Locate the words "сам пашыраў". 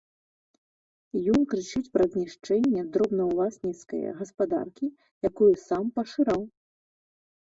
5.67-6.41